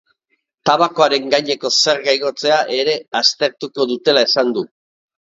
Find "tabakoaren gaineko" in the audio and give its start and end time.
0.69-1.71